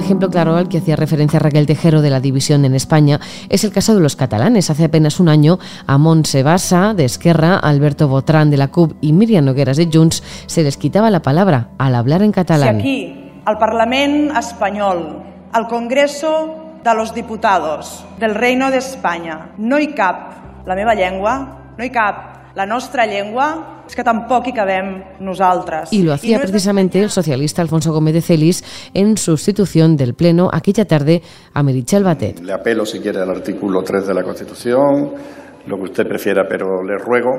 Ejemplo 0.01 0.31
claro 0.31 0.57
al 0.57 0.69
que 0.69 0.79
hacía 0.79 0.97
referencia 0.97 1.39
Raquel 1.39 1.67
Tejero 1.67 2.03
de 2.03 2.11
la 2.11 2.21
división 2.21 2.65
en 2.65 2.75
España 2.75 3.21
es 3.49 3.65
el 3.65 3.73
caso 3.73 3.95
de 3.95 4.01
los 4.01 4.17
catalanes. 4.17 4.71
Hace 4.71 4.85
apenas 4.85 5.21
un 5.21 5.29
año, 5.29 5.59
a 5.87 5.99
Montse 5.99 6.43
Basa 6.43 6.95
de 6.95 7.05
Esquerra, 7.05 7.57
Alberto 7.57 8.09
Botrán 8.09 8.51
de 8.51 8.57
la 8.57 8.69
CUP 8.69 8.95
y 9.01 9.13
Miriam 9.13 9.45
Nogueras 9.45 9.77
de 9.77 9.89
Junts 9.93 10.23
se 10.47 10.63
les 10.63 10.77
quitaba 10.77 11.11
la 11.11 11.23
palabra 11.23 11.69
al 11.79 11.95
hablar 11.95 12.23
en 12.23 12.33
catalán. 12.33 12.81
Si 12.81 12.81
aquí, 12.81 13.33
al 13.45 13.59
Parlamento 13.59 14.39
español, 14.39 15.23
al 15.53 15.69
Congreso 15.69 16.79
de 16.83 16.95
los 16.95 17.15
Diputados 17.15 18.05
del 18.19 18.35
Reino 18.35 18.71
de 18.71 18.79
España, 18.79 19.53
no 19.59 19.79
hi 19.79 19.89
cap 19.89 20.65
la 20.67 20.75
meva 20.75 20.95
llengua, 20.95 21.73
no 21.77 21.85
hi 21.85 21.91
cap 21.91 22.30
la 22.55 22.67
nostra 22.67 23.07
llengua, 23.07 23.85
es 23.87 23.95
que 23.95 24.05
tampoco 24.05 24.49
hi 24.49 24.53
cabem 24.53 25.03
nosaltres. 25.21 25.93
Y 25.93 26.03
lo 26.03 26.13
hacía 26.13 26.39
precisamente 26.39 27.01
el 27.01 27.11
socialista 27.11 27.63
Alfonso 27.63 27.93
Gómez 27.93 28.15
de 28.15 28.23
Celis 28.23 28.91
en 28.95 29.17
sustitución 29.17 29.97
del 29.97 30.15
Pleno 30.15 30.49
aquella 30.53 30.85
tarde 30.85 31.23
a 31.55 31.63
Merichel 31.63 32.05
Batet. 32.05 32.41
Le 32.41 32.53
apelo, 32.53 32.85
si 32.85 33.01
quiere, 33.01 33.21
al 33.21 33.31
artículo 33.31 33.83
3 33.83 34.07
de 34.07 34.15
la 34.15 34.23
Constitución, 34.23 35.13
lo 35.67 35.77
que 35.77 35.83
usted 35.83 36.05
prefiera, 36.07 36.45
pero 36.49 36.83
le 36.83 36.97
ruego 36.99 37.31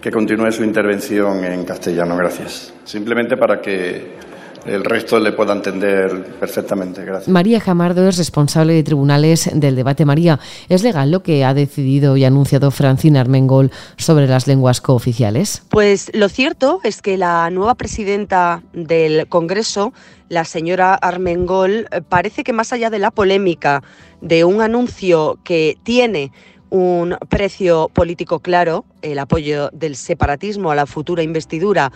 que 0.00 0.10
continúe 0.10 0.50
su 0.50 0.64
intervención 0.64 1.44
en 1.44 1.64
castellano. 1.64 2.16
Gracias. 2.16 2.74
Simplemente 2.84 3.36
para 3.36 3.60
que 3.60 4.16
el 4.66 4.84
resto 4.84 5.18
le 5.18 5.32
pueda 5.32 5.52
entender 5.52 6.36
perfectamente. 6.38 7.04
Gracias. 7.04 7.28
María 7.28 7.60
Jamardo 7.60 8.08
es 8.08 8.16
responsable 8.16 8.74
de 8.74 8.82
tribunales 8.82 9.50
del 9.52 9.76
debate. 9.76 10.04
María, 10.04 10.38
¿es 10.68 10.82
legal 10.82 11.10
lo 11.10 11.22
que 11.22 11.44
ha 11.44 11.54
decidido 11.54 12.16
y 12.16 12.24
anunciado 12.24 12.70
Francina 12.70 13.20
Armengol 13.20 13.70
sobre 13.96 14.26
las 14.26 14.46
lenguas 14.46 14.80
cooficiales? 14.80 15.62
Pues 15.68 16.10
lo 16.14 16.28
cierto 16.28 16.80
es 16.84 17.02
que 17.02 17.16
la 17.16 17.50
nueva 17.50 17.74
presidenta 17.74 18.62
del 18.72 19.28
Congreso, 19.28 19.92
la 20.28 20.44
señora 20.44 20.94
Armengol, 20.94 21.88
parece 22.08 22.44
que 22.44 22.52
más 22.52 22.72
allá 22.72 22.90
de 22.90 22.98
la 22.98 23.10
polémica 23.10 23.82
de 24.20 24.44
un 24.44 24.60
anuncio 24.60 25.38
que 25.44 25.76
tiene 25.82 26.32
un 26.70 27.18
precio 27.28 27.90
político 27.92 28.38
claro, 28.40 28.86
el 29.02 29.18
apoyo 29.18 29.68
del 29.74 29.94
separatismo 29.94 30.70
a 30.70 30.74
la 30.74 30.86
futura 30.86 31.22
investidura 31.22 31.92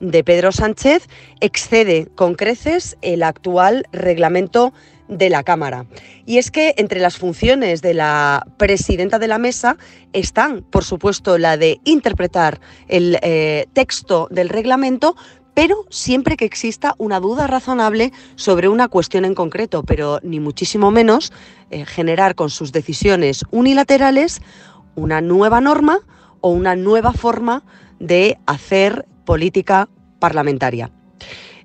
de 0.00 0.24
Pedro 0.24 0.52
Sánchez 0.52 1.08
excede 1.40 2.08
con 2.14 2.34
creces 2.34 2.96
el 3.02 3.22
actual 3.22 3.86
reglamento 3.92 4.72
de 5.08 5.30
la 5.30 5.42
Cámara. 5.42 5.86
Y 6.26 6.38
es 6.38 6.50
que 6.50 6.74
entre 6.76 7.00
las 7.00 7.16
funciones 7.16 7.82
de 7.82 7.94
la 7.94 8.46
presidenta 8.58 9.18
de 9.18 9.28
la 9.28 9.38
mesa 9.38 9.78
están, 10.12 10.62
por 10.62 10.84
supuesto, 10.84 11.38
la 11.38 11.56
de 11.56 11.80
interpretar 11.84 12.60
el 12.88 13.18
eh, 13.22 13.66
texto 13.72 14.28
del 14.30 14.48
reglamento, 14.48 15.16
pero 15.54 15.86
siempre 15.90 16.36
que 16.36 16.44
exista 16.44 16.94
una 16.98 17.18
duda 17.18 17.46
razonable 17.46 18.12
sobre 18.36 18.68
una 18.68 18.88
cuestión 18.88 19.24
en 19.24 19.34
concreto, 19.34 19.82
pero 19.82 20.20
ni 20.22 20.38
muchísimo 20.38 20.90
menos 20.90 21.32
eh, 21.70 21.84
generar 21.84 22.34
con 22.34 22.50
sus 22.50 22.70
decisiones 22.70 23.44
unilaterales 23.50 24.40
una 24.94 25.20
nueva 25.20 25.60
norma 25.60 26.00
o 26.40 26.50
una 26.50 26.76
nueva 26.76 27.12
forma 27.12 27.64
de 27.98 28.38
hacer 28.46 29.06
política 29.28 29.90
parlamentaria. 30.20 30.90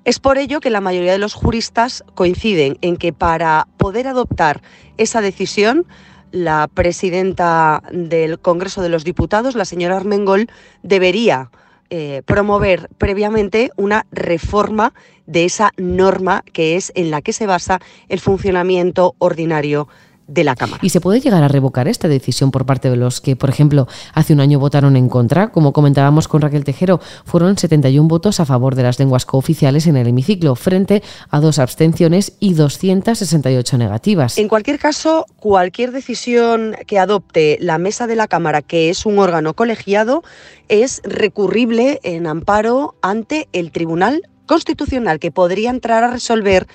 Es 0.04 0.18
por 0.18 0.36
ello 0.36 0.60
que 0.60 0.68
la 0.68 0.82
mayoría 0.82 1.12
de 1.12 1.18
los 1.18 1.32
juristas 1.32 2.04
coinciden 2.14 2.76
en 2.82 2.98
que 2.98 3.14
para 3.14 3.68
poder 3.78 4.06
adoptar 4.06 4.60
esa 4.98 5.22
decisión, 5.22 5.86
la 6.30 6.68
presidenta 6.68 7.82
del 7.90 8.38
Congreso 8.38 8.82
de 8.82 8.90
los 8.90 9.02
Diputados, 9.02 9.54
la 9.54 9.64
señora 9.64 9.96
Armengol, 9.96 10.48
debería 10.82 11.50
eh, 11.88 12.20
promover 12.26 12.90
previamente 12.98 13.70
una 13.76 14.04
reforma 14.12 14.92
de 15.24 15.46
esa 15.46 15.70
norma 15.78 16.44
que 16.52 16.76
es 16.76 16.92
en 16.94 17.10
la 17.10 17.22
que 17.22 17.32
se 17.32 17.46
basa 17.46 17.80
el 18.10 18.20
funcionamiento 18.20 19.14
ordinario 19.16 19.88
de 20.26 20.44
la 20.44 20.56
Cámara. 20.56 20.80
¿Y 20.82 20.90
se 20.90 21.00
puede 21.00 21.20
llegar 21.20 21.42
a 21.42 21.48
revocar 21.48 21.88
esta 21.88 22.08
decisión 22.08 22.50
por 22.50 22.66
parte 22.66 22.90
de 22.90 22.96
los 22.96 23.20
que, 23.20 23.36
por 23.36 23.50
ejemplo, 23.50 23.86
hace 24.14 24.32
un 24.32 24.40
año 24.40 24.58
votaron 24.58 24.96
en 24.96 25.08
contra? 25.08 25.50
Como 25.52 25.72
comentábamos 25.72 26.28
con 26.28 26.40
Raquel 26.40 26.64
Tejero, 26.64 27.00
fueron 27.24 27.58
71 27.58 28.08
votos 28.08 28.40
a 28.40 28.44
favor 28.44 28.74
de 28.74 28.82
las 28.82 28.98
lenguas 28.98 29.26
cooficiales 29.26 29.86
en 29.86 29.96
el 29.96 30.06
hemiciclo, 30.06 30.54
frente 30.54 31.02
a 31.30 31.40
dos 31.40 31.58
abstenciones 31.58 32.32
y 32.40 32.54
268 32.54 33.78
negativas. 33.78 34.38
En 34.38 34.48
cualquier 34.48 34.78
caso, 34.78 35.26
cualquier 35.36 35.92
decisión 35.92 36.76
que 36.86 36.98
adopte 36.98 37.58
la 37.60 37.78
mesa 37.78 38.06
de 38.06 38.16
la 38.16 38.28
Cámara, 38.28 38.62
que 38.62 38.90
es 38.90 39.06
un 39.06 39.18
órgano 39.18 39.54
colegiado, 39.54 40.22
es 40.68 41.02
recurrible 41.04 42.00
en 42.02 42.26
amparo 42.26 42.94
ante 43.02 43.48
el 43.52 43.70
Tribunal 43.72 44.22
Constitucional, 44.46 45.18
que 45.18 45.30
podría 45.30 45.70
entrar 45.70 46.04
a 46.04 46.10
resolver 46.10 46.66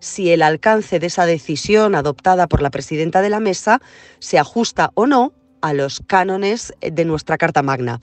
si 0.00 0.30
el 0.30 0.42
alcance 0.42 0.98
de 0.98 1.06
esa 1.06 1.26
decisión 1.26 1.94
adoptada 1.94 2.46
por 2.46 2.62
la 2.62 2.70
presidenta 2.70 3.22
de 3.22 3.30
la 3.30 3.40
mesa 3.40 3.80
se 4.18 4.38
ajusta 4.38 4.90
o 4.94 5.06
no 5.06 5.32
a 5.60 5.72
los 5.72 6.02
cánones 6.06 6.72
de 6.80 7.04
nuestra 7.04 7.38
Carta 7.38 7.62
Magna. 7.62 8.00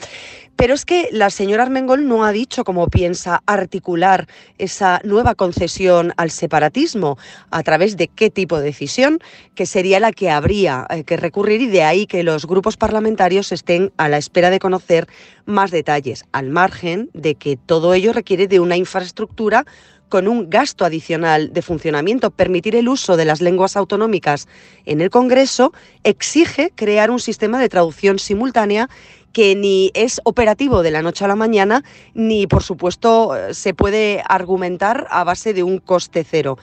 Pero 0.56 0.74
es 0.74 0.86
que 0.86 1.10
la 1.12 1.30
señora 1.30 1.64
Armengol 1.64 2.08
no 2.08 2.24
ha 2.24 2.32
dicho 2.32 2.64
cómo 2.64 2.88
piensa 2.88 3.42
articular 3.46 4.28
esa 4.58 5.02
nueva 5.04 5.36
concesión 5.36 6.14
al 6.16 6.32
separatismo, 6.32 7.18
a 7.52 7.62
través 7.64 7.98
de 7.98 8.08
qué 8.08 8.30
tipo 8.30 8.58
de 8.58 8.66
decisión, 8.66 9.20
que 9.54 9.66
sería 9.66 10.00
la 10.00 10.14
que 10.14 10.30
habría 10.30 10.88
eh, 10.90 11.04
que 11.04 11.18
recurrir 11.18 11.62
y 11.62 11.68
de 11.68 11.84
ahí 11.84 12.06
que 12.08 12.24
los 12.24 12.46
grupos 12.46 12.78
parlamentarios 12.78 13.52
estén 13.52 13.92
a 13.98 14.08
la 14.08 14.18
espera 14.18 14.50
de 14.50 14.60
conocer 14.60 15.08
más 15.46 15.72
detalles, 15.72 16.24
al 16.32 16.50
margen 16.50 17.10
de 17.14 17.36
que 17.36 17.58
todo 17.58 17.94
ello 17.94 18.14
requiere 18.14 18.48
de 18.48 18.62
una 18.62 18.78
infraestructura 18.78 19.66
con 20.10 20.28
un 20.28 20.50
gasto 20.50 20.86
adicional 20.86 21.52
de 21.54 21.62
funcionamiento. 21.62 22.32
Permitir 22.32 22.76
el 22.76 22.88
uso 22.88 23.18
de 23.18 23.26
las 23.26 23.42
lenguas 23.42 23.76
autonómicas 23.76 24.48
en 24.86 25.02
el 25.02 25.10
Congreso 25.10 25.74
exige 26.04 26.72
crear 26.76 27.12
un 27.12 27.20
sistema 27.20 27.60
de 27.60 27.70
traducción 27.70 28.20
simultánea 28.20 28.90
que 29.34 29.54
ni 29.54 29.92
es 29.94 30.22
operativo 30.24 30.82
de 30.82 30.92
la 30.92 31.02
noche 31.02 31.26
a 31.26 31.28
la 31.28 31.36
mañana, 31.36 31.84
ni 32.14 32.48
por 32.48 32.64
supuesto 32.64 33.34
se 33.52 33.74
puede 33.74 34.24
argumentar 34.30 35.08
a 35.10 35.26
base 35.26 35.54
de 35.54 35.62
un 35.62 35.80
coste 35.80 36.24
cero. 36.24 36.58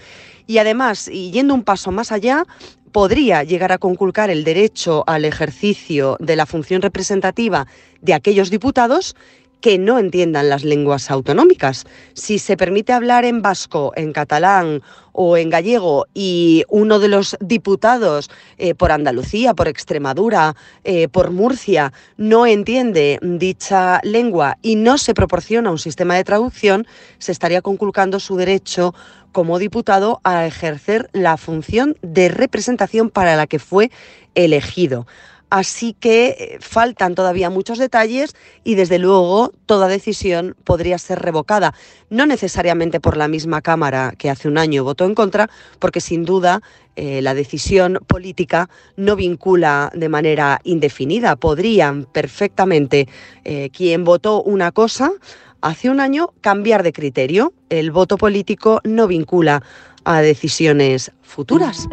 Y 0.46 0.56
además, 0.56 1.06
y 1.08 1.30
yendo 1.32 1.52
un 1.52 1.64
paso 1.64 1.92
más 1.92 2.12
allá, 2.12 2.46
podría 2.92 3.42
llegar 3.42 3.72
a 3.72 3.78
conculcar 3.78 4.30
el 4.30 4.44
derecho 4.44 5.04
al 5.06 5.25
ejercicio 5.25 6.16
de 6.20 6.37
la 6.37 6.46
función 6.46 6.82
representativa 6.82 7.66
de 8.00 8.14
aquellos 8.14 8.50
diputados 8.50 9.16
que 9.62 9.78
no 9.78 9.99
entiendan 9.99 10.50
las 10.50 10.64
lenguas 10.64 11.11
autonómicas. 11.11 11.87
Si 12.12 12.38
se 12.38 12.59
permite 12.59 12.92
hablar 12.92 13.25
en 13.25 13.40
vasco, 13.40 13.92
en 13.97 14.12
catalán 14.12 14.83
o 15.12 15.37
en 15.37 15.50
gallego 15.50 16.07
y 16.12 16.64
uno 16.69 16.99
de 16.99 17.09
los 17.09 17.37
diputados 17.40 18.28
eh, 18.59 18.75
por 18.75 18.92
Andalucía, 18.92 19.54
por 19.54 19.69
Extremadura, 19.69 20.57
eh, 20.85 21.09
por 21.09 21.31
Murcia 21.31 21.92
no 22.16 22.45
entiende 22.45 23.19
dicha 23.23 24.00
lengua 24.02 24.59
y 24.62 24.76
no 24.76 24.99
se 24.99 25.14
proporciona 25.14 25.71
un 25.71 25.78
sistema 25.78 26.16
de 26.16 26.25
traducción, 26.25 26.87
se 27.19 27.33
estaría 27.33 27.62
conculcando 27.62 28.19
su 28.21 28.37
derecho 28.37 28.95
como 29.31 29.59
diputado 29.59 30.21
a 30.25 30.45
ejercer 30.45 31.09
la 31.12 31.37
función 31.37 31.97
de 32.02 32.28
representación 32.28 33.11
para 33.11 33.37
la 33.37 33.47
que 33.47 33.59
fue 33.59 33.90
elegido. 34.35 35.07
Así 35.52 35.92
que 35.92 36.28
eh, 36.28 36.59
faltan 36.61 37.14
todavía 37.14 37.50
muchos 37.50 37.76
detalles 37.76 38.35
y 38.64 38.75
desde 38.75 38.99
luego 38.99 39.52
toda 39.66 39.87
decisión 39.87 40.56
podría 40.64 40.97
ser 40.97 41.18
revocada, 41.18 41.75
no 42.09 42.25
necesariamente 42.25 43.00
por 43.00 43.18
la 43.18 43.28
misma 43.28 43.61
Cámara 43.61 44.14
que 44.16 44.30
hace 44.30 44.49
un 44.49 44.56
año 44.56 44.82
votó 44.82 45.04
en 45.04 45.14
contra, 45.14 45.50
porque 45.78 46.00
sin 46.00 46.25
duda 46.25 46.62
eh, 46.97 47.21
la 47.21 47.35
decisión 47.35 47.99
política 48.06 48.71
no 48.97 49.14
vincula 49.14 49.92
de 49.94 50.09
manera 50.09 50.59
indefinida. 50.64 51.37
Podrían 51.37 52.06
perfectamente 52.06 53.06
eh, 53.44 53.68
quien 53.75 54.04
votó 54.04 54.42
una 54.42 54.73
cosa 54.73 55.12
hace 55.61 55.90
un 55.90 56.00
año 56.00 56.32
cambiar 56.40 56.82
de 56.82 56.94
criterio. 56.94 57.52
El 57.68 57.90
voto 57.90 58.16
político 58.16 58.80
no 58.85 59.06
vincula 59.06 59.62
a 60.04 60.23
decisiones 60.23 61.12
futuras. 61.21 61.87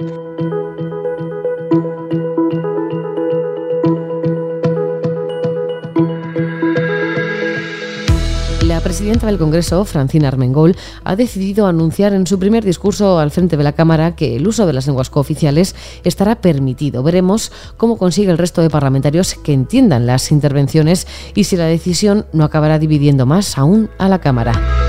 La 8.80 8.84
presidenta 8.84 9.28
del 9.28 9.38
Congreso, 9.38 9.84
Francina 9.84 10.30
Armengol, 10.30 10.78
ha 11.04 11.18
decidido 11.18 11.68
anunciar 11.68 12.14
en 12.14 12.26
su 12.26 12.40
primer 12.40 12.64
discurso 12.64 13.20
al 13.20 13.30
frente 13.30 13.58
de 13.58 13.64
la 13.66 13.74
Cámara 13.74 14.16
que 14.16 14.38
el 14.38 14.48
uso 14.48 14.66
de 14.66 14.72
las 14.72 14.88
lenguas 14.88 15.10
cooficiales 15.10 15.76
estará 16.06 16.40
permitido. 16.40 17.04
Veremos 17.04 17.52
cómo 17.76 17.98
consigue 17.98 18.32
el 18.32 18.38
resto 18.38 18.62
de 18.62 18.70
parlamentarios 18.70 19.36
que 19.36 19.52
entiendan 19.52 20.06
las 20.06 20.32
intervenciones 20.32 21.08
y 21.36 21.44
si 21.44 21.58
la 21.58 21.66
decisión 21.66 22.26
no 22.32 22.46
acabará 22.46 22.80
dividiendo 22.80 23.26
más 23.26 23.58
aún 23.58 23.90
a 23.98 24.08
la 24.08 24.20
Cámara. 24.20 24.89